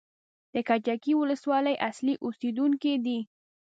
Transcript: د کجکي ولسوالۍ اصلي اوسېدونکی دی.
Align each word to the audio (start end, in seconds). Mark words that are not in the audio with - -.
د 0.53 0.55
کجکي 0.67 1.13
ولسوالۍ 1.17 1.75
اصلي 1.89 2.13
اوسېدونکی 2.25 2.93
دی. 3.05 3.19